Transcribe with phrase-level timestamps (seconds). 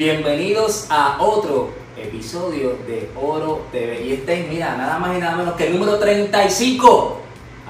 [0.00, 4.02] Bienvenidos a otro episodio de Oro TV.
[4.02, 7.20] Y este es, mira, nada más y nada menos que el número 35.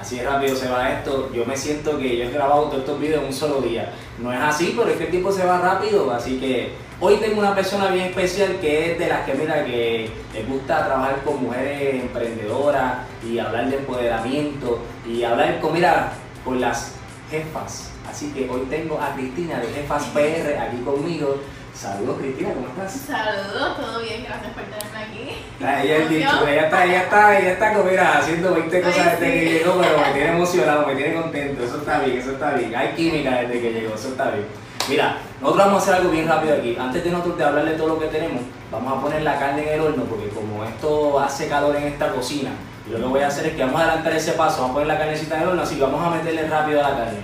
[0.00, 1.28] Así de rápido se va esto.
[1.34, 3.92] Yo me siento que yo he grabado todos estos videos en un solo día.
[4.20, 6.08] No es así, pero es que el tiempo se va rápido.
[6.12, 6.70] Así que
[7.00, 10.86] hoy tengo una persona bien especial que es de las que, mira, que les gusta
[10.86, 16.12] trabajar con mujeres emprendedoras y hablar de empoderamiento y hablar con, mira,
[16.44, 16.92] con las
[17.28, 17.90] jefas.
[18.08, 21.36] Así que hoy tengo a Cristina de Jefas PR aquí conmigo.
[21.74, 22.92] Saludos Cristina, ¿cómo estás?
[22.92, 25.36] Saludos, todo bien, gracias por tenerme aquí.
[25.62, 29.06] Ah, ella, es dicho, ella está, ella está, ella está como, mira, haciendo 20 cosas
[29.06, 29.38] Ay, desde sí.
[29.38, 32.74] que llegó, pero me tiene emocionado, me tiene contento, eso está bien, eso está bien.
[32.74, 34.46] Hay química desde que llegó, eso está bien.
[34.88, 36.76] Mira, nosotros vamos a hacer algo bien rápido aquí.
[36.78, 39.62] Antes de nosotros de hablar de todo lo que tenemos, vamos a poner la carne
[39.62, 42.50] en el horno, porque como esto hace calor en esta cocina,
[42.90, 44.74] yo lo que voy a hacer es que vamos a adelantar ese paso, vamos a
[44.74, 47.20] poner la carnecita en el horno, así que vamos a meterle rápido a la carne.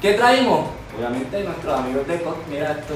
[0.00, 0.68] ¿Qué traímos?
[0.96, 2.94] Obviamente nuestros amigos de COT, mira esto.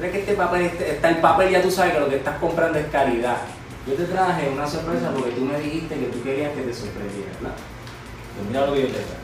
[0.00, 2.38] ¿Crees que este papel, este- está el papel ya tú sabes que lo que estás
[2.38, 3.36] comprando es calidad?
[3.86, 7.30] Yo te traje una sorpresa porque tú me dijiste que tú querías que te sorprendiera,
[7.40, 7.56] ¿verdad?
[8.36, 9.20] Pues mira lo que yo te traje.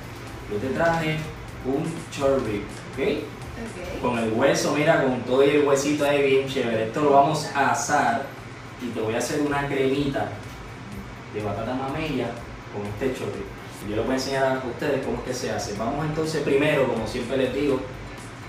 [0.53, 1.17] Yo te traje
[1.65, 2.63] un chorri,
[2.93, 3.25] ¿ok?
[3.57, 4.03] Ok.
[4.03, 6.85] Con el hueso, mira, con todo el huesito ahí bien chévere.
[6.89, 8.27] Esto lo vamos a asar
[8.83, 10.29] y te voy a hacer una cremita
[11.33, 12.29] de batata mamella
[12.75, 13.45] con este chorri.
[13.89, 15.75] Yo les voy a enseñar a ustedes cómo es que se hace.
[15.79, 17.81] Vamos entonces primero, como siempre les digo,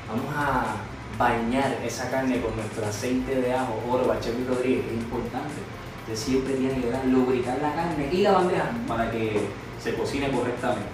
[0.10, 0.76] vamos a
[1.18, 5.56] bañar esa carne con nuestro aceite de ajo, oro, Bachepi Rodríguez, es importante.
[6.04, 9.48] Usted siempre tiene que dar- lubricar la carne y la bandeja para que
[9.82, 10.88] se cocine correctamente.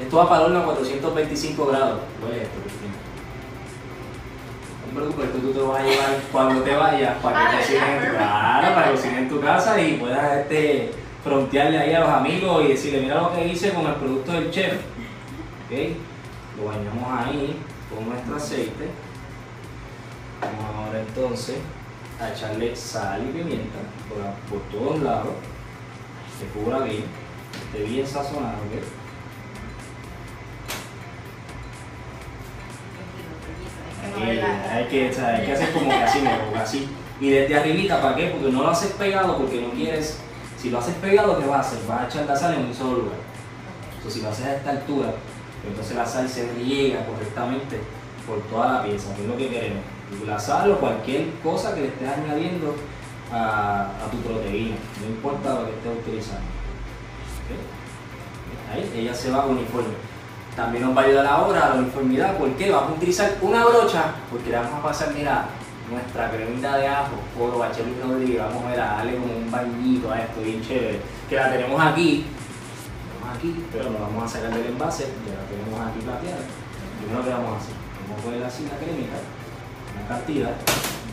[0.00, 2.00] Esto va para el horno a 425 grados.
[2.22, 2.92] Huele esto, Cristina.
[4.92, 7.82] No preocupes, esto tú te lo vas a llevar cuando te vayas para que cocines
[7.82, 10.90] en tu casa, para que cocines en tu casa y puedas este,
[11.24, 14.50] frontearle ahí a los amigos y decirle, mira lo que hice con el producto del
[14.50, 14.74] chef.
[14.74, 15.96] ¿Ok?
[16.58, 17.56] Lo bañamos ahí
[17.94, 18.88] con nuestro aceite.
[20.40, 21.56] Vamos ahora entonces
[22.20, 25.34] a echarle sal y pimienta por, por todos lados.
[26.38, 27.04] Que cubra bien,
[27.72, 28.58] que esté bien sazonado.
[28.58, 28.82] ¿ok?
[34.04, 36.62] Hay que mover Eh, hay, que, o sea, hay que hacer como que así, como
[36.62, 36.88] así.
[37.20, 38.26] Y desde arribita, ¿para qué?
[38.26, 40.18] Porque no lo haces pegado porque no quieres.
[40.58, 41.86] Si lo haces pegado, ¿qué vas a hacer?
[41.88, 43.18] Vas a echar la sal en un solo lugar.
[44.06, 45.14] O si lo haces a esta altura,
[45.62, 47.80] pues entonces la sal se riega correctamente
[48.26, 49.95] por toda la pieza, que es lo que queremos.
[50.26, 52.74] La sal o cualquier cosa que le estés añadiendo
[53.32, 56.46] a, tu proteína, no importa lo que estés utilizando.
[58.72, 59.94] Ahí ella se va uniforme.
[60.54, 62.70] También nos va a ayudar ahora a la uniformidad, ¿por qué?
[62.70, 65.46] Vamos a utilizar una brocha, porque le vamos a pasar, mira,
[65.90, 69.50] nuestra cremita de ajo, oro, bachelo y rodríguez, vamos a, ver, a darle como un
[69.50, 72.24] bañito a esto, bien chévere, que la tenemos aquí,
[73.04, 76.42] tenemos aquí, pero no vamos a sacar del envase, ya la tenemos aquí plateada.
[76.98, 79.18] Primero que vamos a hacer, vamos a poner así la cremita,
[79.96, 80.52] una cantidad,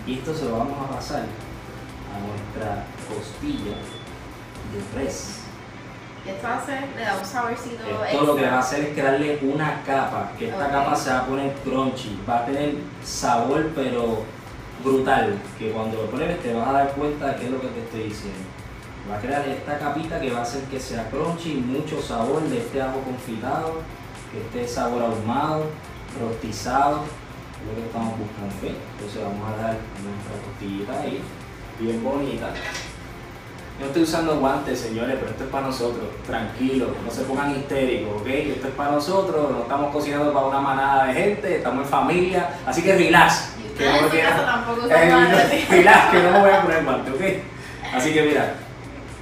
[0.05, 3.75] y esto se lo vamos a pasar a nuestra costilla
[4.71, 5.39] de res.
[6.25, 9.39] Y esto hace, le da un saborcito Esto lo que va a hacer es crearle
[9.41, 14.24] una capa, que esta capa se va a poner crunchy, va a tener sabor pero
[14.83, 17.68] brutal, que cuando lo pruebes te vas a dar cuenta de qué es lo que
[17.68, 18.39] te estoy diciendo.
[19.09, 22.57] Va a crear esta capita que va a hacer que sea crunchy, mucho sabor de
[22.57, 23.81] este ajo confitado,
[24.31, 25.65] que esté sabor ahumado,
[26.21, 27.03] rostizado,
[27.68, 28.54] lo que estamos buscando.
[28.62, 31.21] Entonces vamos a dar nuestra costillita ahí,
[31.80, 32.50] bien bonita.
[33.80, 36.06] No estoy usando guantes, señores, pero esto es para nosotros.
[36.27, 38.27] Tranquilos, no se pongan histéricos, ¿ok?
[38.27, 42.50] Esto es para nosotros, no estamos cocinando para una manada de gente, estamos en familia,
[42.65, 43.54] así que relax.
[43.77, 45.69] Que no tampoco usan Eh, guantes.
[45.69, 47.21] relax, que no me voy a poner guantes, ¿ok?
[47.95, 48.54] Así que mira,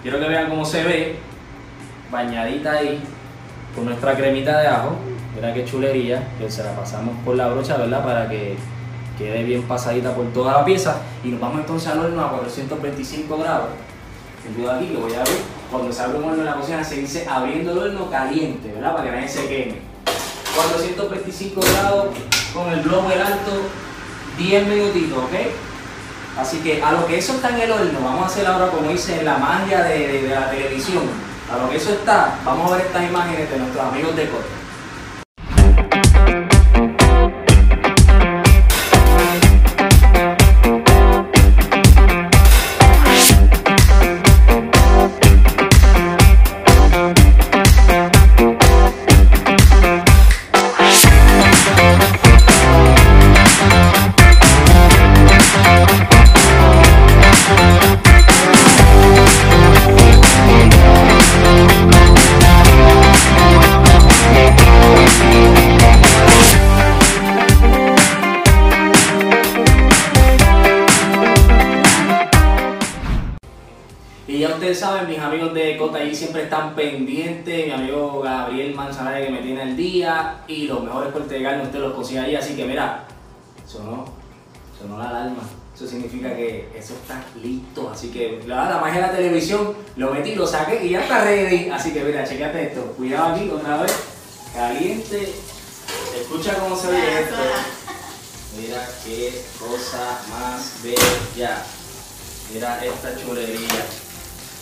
[0.04, 1.16] quiero que vean cómo se ve,
[2.12, 3.02] bañadita ahí,
[3.74, 4.98] con nuestra cremita de ajo.
[5.36, 8.04] Mira qué chulería, que se la pasamos por la brocha, ¿verdad?
[8.04, 8.58] Para que
[9.18, 10.98] quede bien pasadita por toda la pieza.
[11.24, 13.70] Y nos vamos entonces al horno a 425 grados.
[14.58, 15.38] Yo aquí lo voy a ver
[15.70, 18.94] Cuando se abre un horno en la cocina se dice abriendo el horno caliente, ¿verdad?
[18.94, 19.76] Para que nadie se queme.
[20.56, 22.08] 425 grados
[22.54, 23.52] con el blower alto,
[24.38, 25.34] 10 minutitos, ¿ok?
[26.38, 28.90] Así que a lo que eso está en el horno, vamos a hacer ahora como
[28.90, 31.04] dice la magia de, la televisión.
[31.54, 34.61] A lo que eso está, vamos a ver estas imágenes de nuestros amigos de Cote.
[82.02, 82.36] Consigue ahí.
[82.36, 83.06] Así que mira,
[83.68, 84.06] sonó,
[84.80, 85.44] sonó la alarma.
[85.76, 87.90] Eso significa que eso está listo.
[87.90, 91.24] Así que la, la magia de la televisión, lo metí, lo saqué y ya está
[91.24, 91.70] ready.
[91.70, 92.82] Así que mira, chequeate esto.
[92.98, 93.94] Cuidado aquí otra vez.
[94.54, 95.34] Caliente.
[96.20, 97.36] Escucha cómo se oye esto.
[98.60, 101.64] Mira qué cosa más bella.
[102.54, 103.86] Mira esta chulería.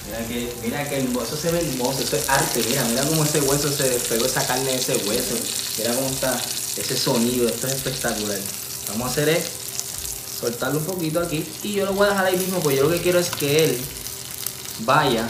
[0.06, 3.24] Mira que, mira que hermoso, eso se ve hermoso, eso es arte, mira, mira cómo
[3.24, 5.36] ese hueso se despegó esa carne de ese hueso,
[5.77, 6.41] mira cómo está
[6.80, 8.40] ese sonido, esto es espectacular.
[8.90, 9.46] Vamos a hacer es
[10.40, 12.92] soltarlo un poquito aquí y yo lo voy a dejar ahí mismo porque yo lo
[12.92, 13.81] que quiero es que él
[14.80, 15.28] vaya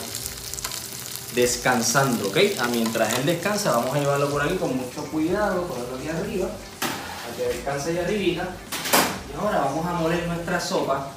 [1.34, 2.38] descansando, ¿ok?
[2.60, 6.50] A mientras él descansa, vamos a llevarlo por aquí con mucho cuidado, ponerlo aquí arriba,
[6.80, 8.50] para que descanse allá arribita.
[9.32, 11.12] Y ahora vamos a moler nuestra sopa,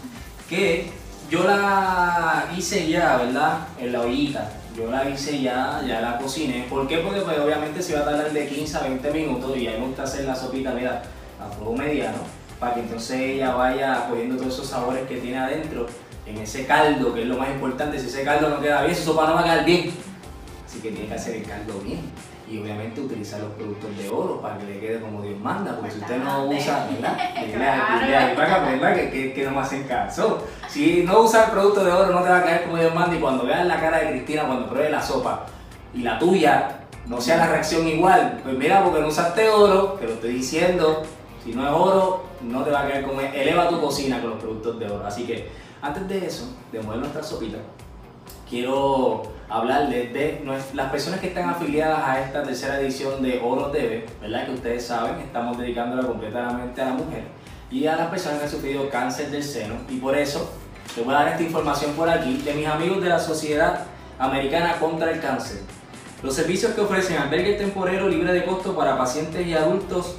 [0.49, 0.91] que
[1.31, 3.69] yo la hice ya, ¿verdad?
[3.79, 4.62] En la ollita.
[4.77, 6.67] Yo la hice ya, ya la cociné.
[6.69, 6.99] ¿Por qué?
[6.99, 9.79] Porque pues, obviamente se va a tardar de 15 a 20 minutos y a mí
[9.81, 11.03] me gusta hacer la sopita, mira,
[11.39, 12.19] a fuego mediano,
[12.59, 15.87] para que entonces ella vaya cogiendo todos esos sabores que tiene adentro
[16.27, 17.99] en ese caldo, que es lo más importante.
[17.99, 19.91] Si ese caldo no queda bien, su sopa no va a quedar bien.
[20.67, 22.01] Así que tiene que hacer el caldo bien.
[22.53, 25.75] Y obviamente utilizar los productos de oro para que le quede como Dios manda.
[25.75, 27.17] Porque si usted no usa, ¿verdad?
[27.35, 30.47] Que que, que, que no me hacen caso.
[30.69, 33.17] Si no usas el producto de oro, no te va a caer como Dios manda.
[33.17, 35.47] Y cuando veas la cara de Cristina, cuando pruebe la sopa
[35.95, 38.41] y la tuya, no sea la reacción igual.
[38.43, 41.05] Pues mira, porque no usaste oro, te lo estoy diciendo.
[41.43, 43.35] Si no es oro, no te va a caer como es.
[43.35, 45.07] Eleva tu cocina con los productos de oro.
[45.07, 45.49] Así que
[45.81, 47.57] antes de eso, de mover nuestra sopita,
[48.53, 50.45] quiero hablarles de
[50.75, 54.45] las personas que están afiliadas a esta tercera edición de Oro TV, ¿verdad?
[54.45, 57.25] Que ustedes saben, estamos dedicándola completamente a la mujer
[57.71, 59.77] y a las personas que han sufrido cáncer del seno.
[59.89, 60.53] Y por eso
[60.95, 63.87] les voy a dar esta información por aquí de mis amigos de la Sociedad
[64.19, 65.63] Americana contra el Cáncer.
[66.23, 70.17] Los servicios que ofrecen albergue temporero libre de costo para pacientes y adultos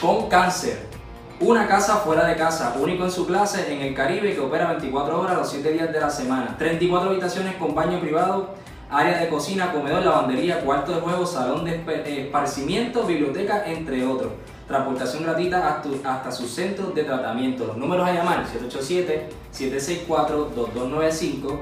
[0.00, 0.95] con cáncer.
[1.38, 5.20] Una casa fuera de casa, único en su clase en el Caribe que opera 24
[5.20, 6.56] horas los 7 días de la semana.
[6.56, 8.54] 34 habitaciones con baño privado,
[8.88, 14.32] área de cocina, comedor, lavandería, cuarto de juego, salón de eh, esparcimiento, biblioteca, entre otros.
[14.66, 17.66] Transportación gratuita hasta sus centros de tratamiento.
[17.66, 18.46] Los números a llamar
[19.52, 21.58] 787-764-2295.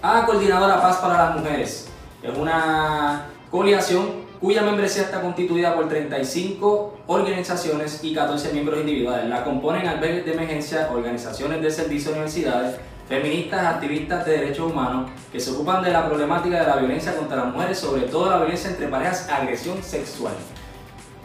[0.02, 1.88] a Coordinadora Paz para las Mujeres.
[2.23, 9.28] Es una coalición cuya membresía está constituida por 35 organizaciones y 14 miembros individuales.
[9.30, 12.76] La componen albergues de emergencia, organizaciones de servicio, universidades,
[13.08, 17.36] feministas, activistas de derechos humanos que se ocupan de la problemática de la violencia contra
[17.36, 20.34] las mujeres, sobre todo la violencia entre parejas, agresión sexual.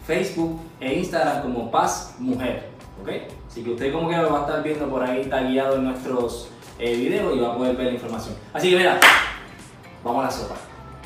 [0.06, 2.68] Facebook e Instagram como Paz Mujer.
[3.02, 3.11] ¿ok?
[3.49, 6.49] Así que usted como que lo va a estar viendo por ahí tagueado en nuestros
[6.78, 8.34] eh, videos y va a poder ver la información.
[8.52, 8.99] Así que mira,
[10.02, 10.54] vamos a la sopa.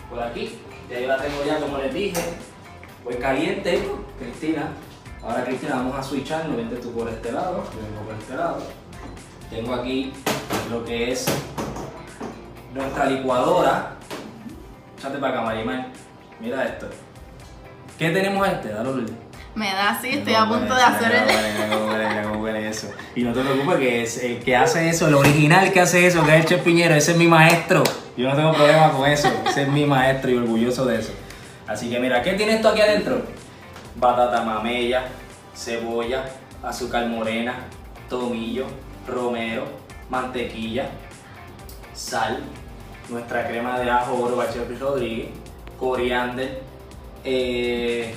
[0.09, 2.21] Por aquí, ya yo la tengo ya como les dije,
[3.03, 3.83] pues caliente,
[4.19, 4.69] Cristina.
[5.23, 8.59] Ahora Cristina vamos a switchar, no vente tú por este lado, por este lado.
[9.51, 10.13] Tengo aquí
[10.71, 11.27] lo que es
[12.77, 13.93] nuestra licuadora.
[14.99, 15.89] Échate para acá, Marimar.
[16.41, 16.89] Mira esto.
[17.99, 18.69] ¿Qué tenemos este?
[18.69, 19.13] Dale, Lourdes.
[19.55, 22.57] Me da así, estoy a punto de hacer el.
[22.67, 22.89] eso.
[23.15, 26.25] Y no te preocupes que es el que hace eso, el original que hace eso,
[26.25, 27.83] que es el Chef Piñero, ese es mi maestro.
[28.17, 29.31] Yo no tengo problema con eso.
[29.49, 31.13] Ese es mi maestro y orgulloso de eso.
[31.67, 33.23] Así que mira, ¿qué tiene esto aquí adentro?
[33.97, 35.05] Batata mamella,
[35.55, 36.25] cebolla,
[36.63, 37.55] azúcar morena,
[38.09, 38.67] tomillo,
[39.07, 39.65] romero,
[40.11, 40.89] mantequilla,
[41.95, 42.41] sal,
[43.09, 45.29] nuestra crema de ajo oro Bachel Rodríguez,
[45.79, 46.63] coriander,
[47.25, 48.15] eh,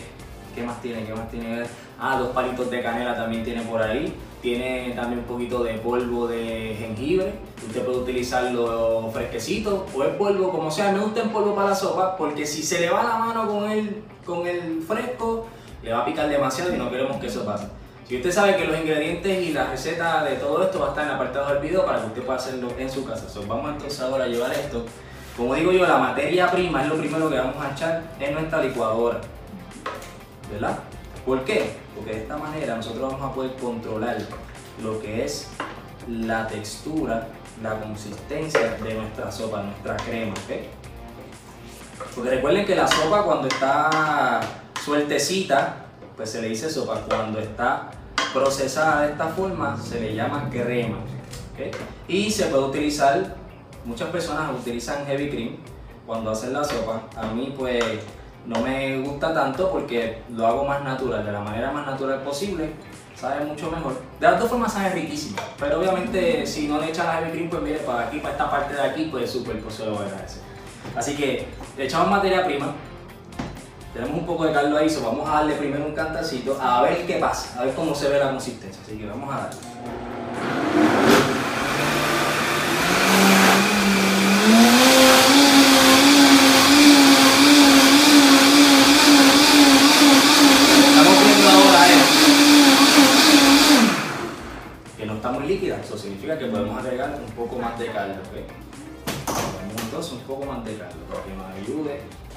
[0.55, 1.03] ¿qué más tiene?
[1.03, 1.63] ¿Qué más tiene?
[1.99, 4.13] Ah, dos palitos de canela también tiene por ahí.
[4.41, 7.33] Tiene también un poquito de polvo de jengibre.
[7.67, 10.97] Usted puede utilizarlo fresquecito o el polvo, como sea.
[10.97, 14.01] Gusta el polvo para la sopa porque si se le va la mano con el,
[14.25, 15.47] con el fresco,
[15.83, 17.67] le va a picar demasiado y no queremos que eso pase.
[18.09, 21.03] Si usted sabe que los ingredientes y la receta de todo esto va a estar
[21.03, 23.27] en el apartado del video para que usted pueda hacerlo en su casa.
[23.47, 24.83] Vamos entonces ahora a llevar esto.
[25.37, 28.63] Como digo yo, la materia prima es lo primero que vamos a echar en nuestra
[28.63, 29.21] licuadora.
[30.51, 30.79] ¿Verdad?
[31.23, 31.73] ¿Por qué?
[31.95, 34.17] Porque de esta manera nosotros vamos a poder controlar
[34.81, 35.47] lo que es
[36.07, 37.27] la textura,
[37.61, 40.33] la consistencia de nuestra sopa, nuestra crema.
[40.33, 42.09] ¿ok?
[42.15, 44.39] Porque recuerden que la sopa cuando está
[44.83, 45.85] sueltecita,
[46.17, 47.01] pues se le dice sopa.
[47.07, 47.91] Cuando está
[48.33, 50.97] procesada de esta forma, se le llama crema.
[50.97, 51.75] ¿ok?
[52.07, 53.35] Y se puede utilizar,
[53.85, 55.57] muchas personas utilizan heavy cream
[56.05, 57.03] cuando hacen la sopa.
[57.15, 57.83] A mí pues
[58.45, 62.71] no me gusta tanto porque lo hago más natural, de la manera más natural posible.
[63.15, 63.99] Sabe mucho mejor.
[64.19, 65.37] De las dos formas sabe riquísimo.
[65.59, 68.49] Pero obviamente si no le echan la heavy cream, pues mire, para aquí, para esta
[68.49, 70.41] parte de aquí, pues súper, pues se lo a agradecer.
[70.95, 72.73] Así que le echamos materia prima.
[73.99, 77.05] Tenemos un poco de caldo ahí, so vamos a darle primero un cantacito a ver
[77.05, 78.81] qué pasa, a ver cómo se ve la consistencia.
[78.81, 79.57] Así que vamos a darle.
[90.87, 91.99] Estamos viendo ahora es
[94.97, 98.21] que no está muy eso significa que podemos agregar un poco más de caldo.
[98.21, 98.47] ¿ok?
[99.25, 102.28] Ponemos entonces un poco más de caldo para que nos ayude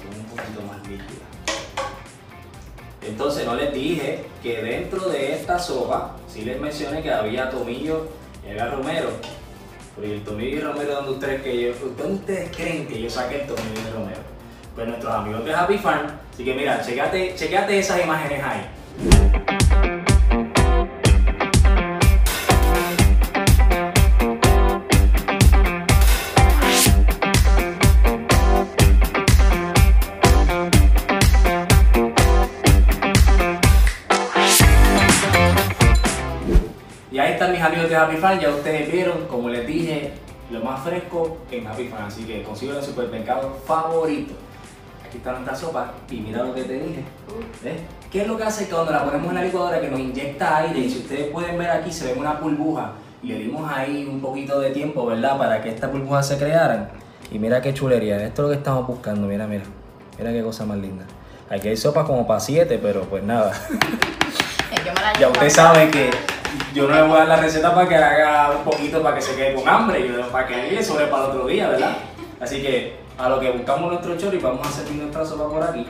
[0.00, 1.24] se un poquito más líquida.
[3.06, 8.08] Entonces no les dije que dentro de esta sopa, sí les mencioné que había tomillo
[8.44, 9.10] y había romero.
[9.94, 13.10] Pero ¿y el tomillo y romero, ¿dónde ustedes, que yo, ¿dónde ustedes creen que yo
[13.10, 14.20] saqué el tomillo y el romero?
[14.74, 16.06] Pues nuestros amigos de Happy Farm.
[16.32, 19.53] Así que mira, chequeate, chequeate esas imágenes ahí.
[37.94, 40.12] De Happy Farm, ya ustedes vieron, como les dije,
[40.50, 44.34] lo más fresco en Happy Farm, así que consigo el supermercado favorito.
[45.06, 47.04] Aquí está nuestra sopa y mira lo que te dije.
[47.62, 47.80] ¿Ves?
[48.10, 50.58] ¿Qué es lo que hace que cuando la ponemos en la licuadora que nos inyecta
[50.58, 50.80] aire?
[50.80, 54.20] Y si ustedes pueden ver aquí se ve una burbuja y le dimos ahí un
[54.20, 55.38] poquito de tiempo, ¿verdad?
[55.38, 56.90] Para que estas burbujas se crearan.
[57.30, 59.64] Y mira qué chulería, esto es lo que estamos buscando, mira, mira.
[60.18, 61.04] Mira qué cosa más linda.
[61.48, 63.52] Aquí hay sopa como para siete, pero pues nada.
[64.84, 65.50] Ya llevo usted acá.
[65.50, 66.10] sabe que
[66.74, 69.22] yo no le voy a dar la receta para que haga un poquito para que
[69.22, 71.96] se quede con hambre, yo, para que le sobre para el otro día, ¿verdad?
[72.40, 75.86] Así que a lo que buscamos nuestro chori, vamos a servir nuestra sopa por aquí.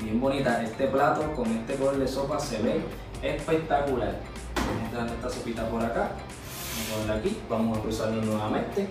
[0.00, 2.80] Bien bonita, este plato con este color de sopa se ve
[3.22, 4.14] espectacular.
[4.54, 8.88] Vamos a nuestra sopita por acá, vamos a ponerla aquí, vamos a cruzarlo nuevamente.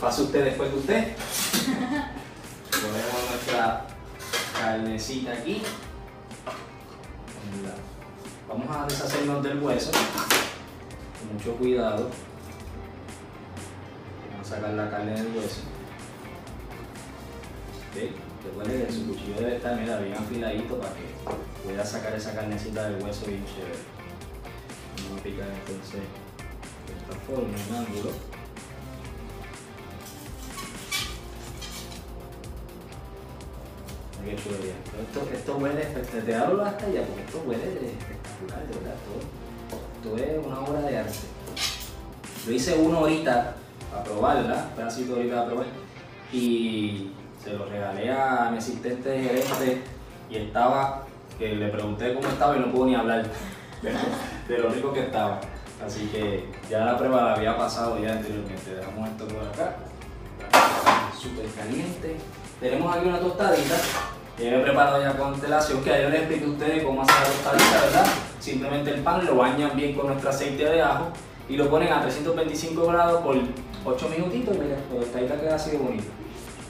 [0.00, 1.16] Pase usted después de usted.
[2.72, 3.84] Ponemos nuestra
[4.58, 5.62] carnecita aquí.
[8.52, 12.10] Vamos a deshacernos del hueso con mucho cuidado.
[14.30, 15.62] Vamos a sacar la carne del hueso.
[17.88, 18.12] ¿Ok?
[18.44, 22.90] Recuerden que su cuchillo debe estar mira, bien afiladito para que pueda sacar esa carnecita
[22.90, 23.78] del hueso bien chévere.
[25.04, 28.10] Vamos a picar entonces de esta forma, en ángulo.
[34.28, 38.11] Esto, esto huele, te, te hablo hasta allá porque esto huele
[38.46, 41.18] esto es una obra de arte.
[42.46, 43.54] Yo hice uno ahorita
[43.90, 45.66] para probarla, un pedacito ahorita para probar,
[46.32, 49.82] y se lo regalé a mi asistente gerente
[50.28, 51.04] y estaba,
[51.38, 53.24] que le pregunté cómo estaba y no pudo ni hablar
[54.48, 55.40] de, lo rico que estaba.
[55.84, 58.74] Así que ya la prueba la había pasado ya anteriormente.
[58.74, 59.76] Dejamos esto por acá.
[61.20, 62.16] Súper caliente.
[62.60, 63.74] Tenemos aquí una tostadita.
[64.36, 67.14] que yo he preparado ya con antelación, que yo les expliqué a ustedes cómo hacer
[67.16, 68.06] la tostadita, ¿verdad?
[68.42, 71.10] Simplemente el pan lo bañan bien con nuestro aceite de ajo
[71.48, 73.36] y lo ponen a 325 grados por
[73.84, 76.10] 8 minutitos, mira, la tostadita queda así de bonita.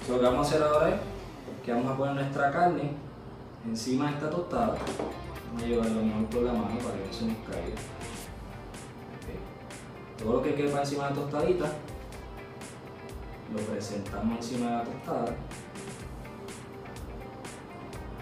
[0.06, 0.96] So, lo que vamos a hacer ahora es
[1.64, 2.90] que vamos a poner nuestra carne
[3.66, 4.76] encima de esta tostada.
[5.48, 7.80] Vamos a llevarlo mejor por la mano para que no se nos caiga.
[10.18, 11.72] Todo lo que quepa encima de la tostadita
[13.50, 15.36] lo presentamos encima de la tostada.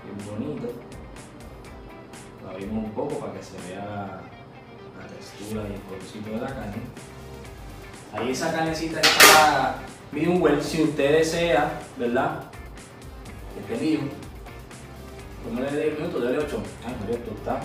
[0.04, 0.89] Bien bonito.
[2.60, 4.20] Abrimos un poco para que se vea
[4.98, 6.82] la textura y el colorcito de la carne.
[8.12, 9.76] Ahí esa carnecita está
[10.12, 12.42] medium well, si usted desea, ¿verdad?
[13.54, 14.10] Que esté medium.
[15.42, 16.62] Póngale 10 minutos, dale 8.
[16.86, 17.60] Ay, María, esto está.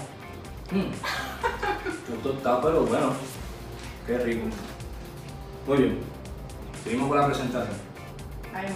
[0.71, 2.13] Mm.
[2.15, 3.11] Esto está, pero bueno.
[4.07, 4.45] Qué rico.
[5.67, 5.99] Muy bien.
[6.85, 7.77] Seguimos con la presentación.
[8.53, 8.67] Ay.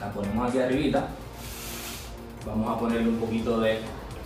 [0.00, 1.06] La ponemos aquí arribita.
[2.44, 3.78] Vamos a ponerle un poquito de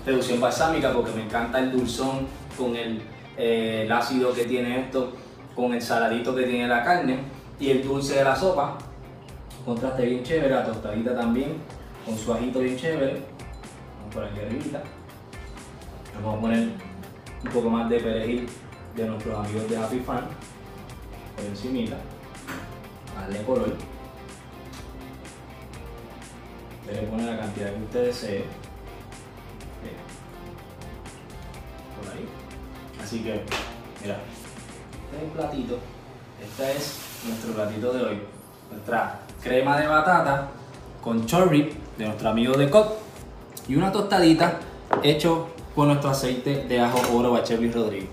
[0.06, 3.02] reducción balsámica porque me encanta el dulzón con el,
[3.36, 5.12] eh, el ácido que tiene esto,
[5.54, 7.18] con el saladito que tiene la carne
[7.58, 8.78] y el dulce de la sopa.
[9.64, 11.56] Contraste bien chévere, la tostadita también,
[12.04, 13.22] con su ajito bien chévere.
[13.98, 14.82] Vamos por aquí arribita.
[16.14, 16.68] Vamos a poner
[17.44, 18.48] un poco más de perejil
[18.94, 20.26] de nuestros amigos de Happy Farm
[21.34, 21.96] por encimita.
[23.14, 23.74] Darle color.
[26.82, 28.65] Usted le pone la cantidad que usted desee.
[33.06, 33.40] Así que,
[34.02, 34.16] mira,
[35.04, 35.78] este es el platito.
[36.42, 38.18] Este es nuestro platito de hoy.
[38.68, 40.48] Nuestra crema de batata
[41.00, 42.98] con chorri de nuestro amigo de Cot
[43.68, 44.58] y una tostadita
[45.04, 48.08] hecho con nuestro aceite de ajo oro Bachelis Rodríguez.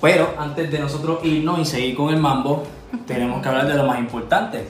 [0.00, 2.62] Pero antes de nosotros irnos y seguir con el mambo,
[3.06, 4.66] tenemos que hablar de lo más importante.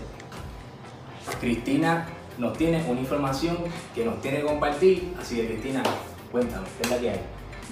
[1.40, 3.58] Cristina nos tiene una información
[3.94, 5.84] que nos tiene que compartir, así que Cristina,
[6.32, 7.20] cuéntame, ¿qué es la que hay?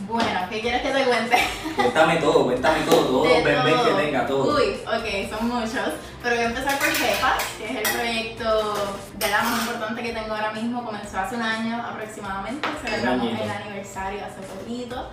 [0.06, 1.36] Bueno, ¿qué quieres que te cuente?
[1.76, 4.56] Cuéntame todo, cuéntame todo, todos los bebés que tenga, todo.
[4.56, 5.94] Uy, ok, son muchos.
[6.22, 8.74] Pero voy a empezar por Jefas, que es el proyecto
[9.18, 10.84] de la más importante que tengo ahora mismo.
[10.84, 12.68] Comenzó hace un año aproximadamente.
[12.84, 15.08] Celebramos el aniversario hace poquito.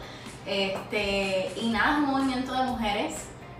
[0.45, 3.13] Este, y nada, es un movimiento de mujeres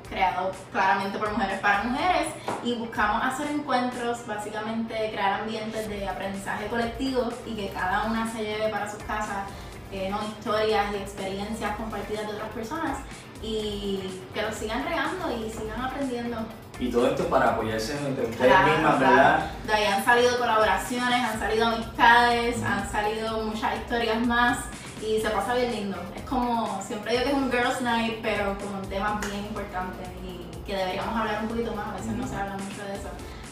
[0.10, 2.28] creado claramente por mujeres para mujeres
[2.64, 8.42] y buscamos hacer encuentros, básicamente crear ambientes de aprendizaje colectivo y que cada una se
[8.42, 9.50] lleve para sus casas
[9.92, 12.98] eh, no, historias y experiencias compartidas de otras personas
[13.42, 16.38] y que lo sigan regando y sigan aprendiendo.
[16.80, 19.00] Y todo esto para apoyarse entre ustedes Claro, mismas.
[19.00, 19.52] ¿verdad?
[19.66, 24.58] De ahí han salido colaboraciones, han salido amistades, han salido muchas historias más
[25.02, 25.98] y se pasa bien lindo.
[26.16, 30.48] Es como, siempre digo que es un girls night, pero con temas bien importantes y
[30.66, 33.10] que deberíamos hablar un poquito más, a veces no se habla mucho de eso.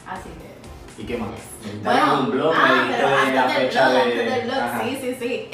[0.08, 0.55] Así que
[0.98, 1.30] ¿Y qué más?
[1.84, 4.02] Bueno, un blog, ah, de la antes del fecha blog, de...
[4.12, 4.82] antes del blog, Ajá.
[4.84, 5.50] sí, sí, sí.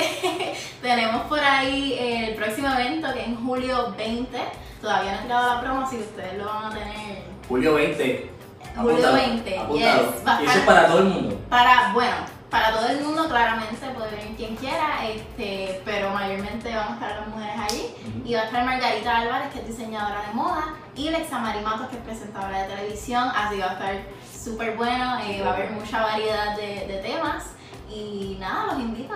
[0.82, 4.38] Tenemos por ahí el próximo evento que es en julio 20.
[4.82, 8.30] Todavía no he tirado la promo, así que ustedes lo van a tener Julio 20.
[8.76, 10.02] Julio Apúntalo, 20, apúntalo.
[10.12, 11.40] yes, va a Y eso es para todo el mundo.
[11.50, 12.16] para, bueno,
[12.50, 17.20] para todo el mundo claramente, puede venir quien quiera, este, pero mayormente vamos a estar
[17.20, 17.86] las mujeres allí.
[18.26, 21.98] Y va a estar Margarita Álvarez, que es diseñadora de moda, y Lexa Marimatos, que
[21.98, 23.96] es presentadora de televisión, así va a estar
[24.44, 27.44] súper bueno, eh, va a haber mucha variedad de, de temas,
[27.90, 29.14] y nada, los invito.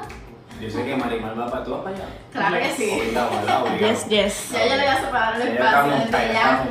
[0.61, 2.05] Yo sé que Marimar va para tú vas para allá.
[2.31, 2.89] Claro que sí.
[2.99, 3.93] Obligado, obligado, obligado.
[3.93, 4.49] Yes, yes.
[4.51, 6.65] Ya yo le voy a separar el espacio desde montada.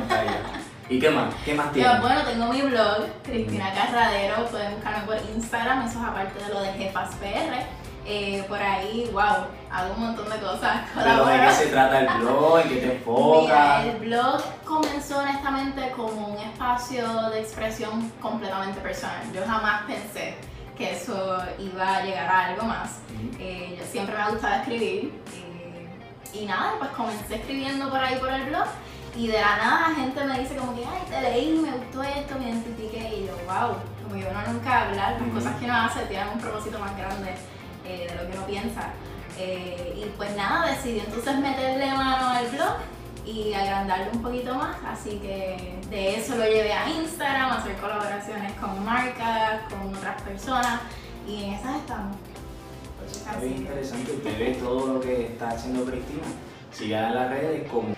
[0.89, 1.33] ¿Y qué más?
[1.43, 2.01] ¿Qué más tienes?
[2.01, 6.61] bueno, tengo mi blog, Cristina Carradero, pueden buscarme por Instagram, eso es aparte de lo
[6.61, 7.65] de Jefas PR.
[8.07, 10.81] Eh, por ahí, wow, hago un montón de cosas.
[10.93, 13.85] Pero de qué se trata el blog, en qué te Mira, enfocas.
[13.85, 16.24] el blog comenzó honestamente como
[16.85, 19.21] espacio de expresión completamente personal.
[19.33, 20.35] Yo jamás pensé
[20.77, 22.99] que eso iba a llegar a algo más.
[23.39, 25.87] Eh, yo siempre me ha gustado escribir eh,
[26.33, 28.67] y nada, pues comencé escribiendo por ahí por el blog
[29.15, 32.03] y de la nada la gente me dice como que, ay, te leí, me gustó
[32.03, 35.75] esto, me identifiqué y yo, wow, como que uno nunca hablar, las cosas que uno
[35.75, 37.31] hace tienen un propósito más grande
[37.85, 38.91] eh, de lo que uno piensa.
[39.37, 42.75] Eh, y pues nada, decidí entonces meterle mano al blog
[43.25, 47.75] y agrandarlo un poquito más, así que de eso lo llevé a Instagram, a hacer
[47.77, 50.81] colaboraciones con marcas, con otras personas
[51.27, 52.17] y en esas estamos.
[52.99, 54.11] Pues está Así bien que- interesante.
[54.11, 56.23] Usted ve todo lo que está haciendo Cristina.
[56.71, 57.89] Sigan en las redes como.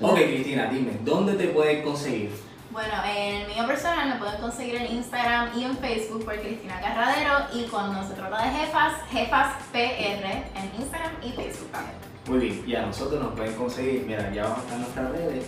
[0.00, 2.30] Ok, Cristina, dime, ¿dónde te puedes conseguir?
[2.70, 6.80] Bueno, en el mío personal me pueden conseguir en Instagram y en Facebook por Cristina
[6.80, 11.96] Carradero y cuando se trata de jefas, jefas PR en Instagram y Facebook también.
[12.28, 15.10] Muy bien, y a nosotros nos pueden conseguir, mira, ya vamos a estar en nuestras
[15.10, 15.44] redes,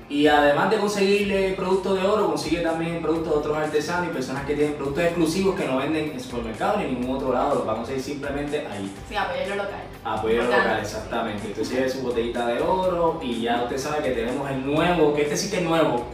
[0.09, 4.45] Y además de conseguirle productos de oro, consigue también productos de otros artesanos y personas
[4.45, 7.55] que tienen productos exclusivos que no venden en supermercado ni en ningún otro lado.
[7.55, 8.89] Los van a conseguir simplemente ahí.
[9.09, 9.81] Sí, apoyo lo local.
[10.05, 10.65] Apoyo Importante.
[10.65, 11.47] local, exactamente.
[11.49, 15.23] Usted lleve su botellita de oro y ya usted sabe que tenemos el nuevo, que
[15.23, 16.05] este sí que es nuevo,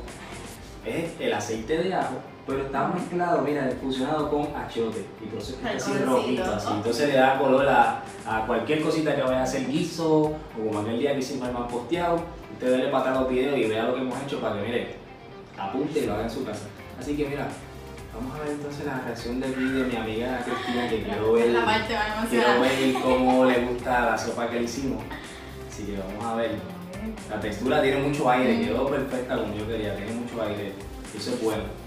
[0.86, 5.06] es el aceite de ajo, pero está mezclado, mira, fusionado con achiote.
[5.22, 6.68] Y por eso es que está así rojito, así.
[6.74, 10.80] Entonces le da color a, a cualquier cosita que vaya a hacer guiso, o como
[10.80, 12.24] aquel día que hicimos el más posteado.
[12.54, 14.96] Usted dele para atrás los videos y vea lo que hemos hecho para que, mire,
[15.58, 16.66] apunte y lo haga en su casa.
[17.00, 17.48] Así que mira,
[18.14, 21.50] vamos a ver entonces la reacción de aquí de mi amiga Cristina, que quiero ver.
[21.50, 25.02] La parte más Quiero ver cómo le gusta la sopa que le hicimos.
[25.72, 26.52] Así que vamos a ver.
[27.30, 30.74] La textura tiene mucho aire, quedó perfecta como yo quería, tiene mucho aire.
[31.18, 31.83] Eso es bueno.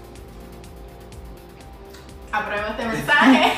[2.31, 3.53] Apruebo este mensaje.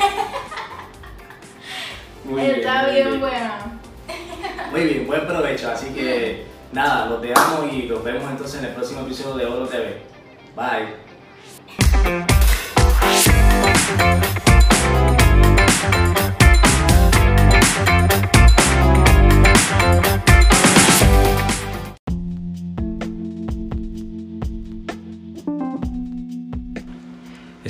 [2.24, 3.50] Muy Está muy bien bueno.
[4.70, 5.70] Muy bien, buen provecho.
[5.70, 9.66] Así que nada, los dejamos y los vemos entonces en el próximo episodio de Oro
[9.66, 10.02] TV.
[10.54, 10.94] Bye.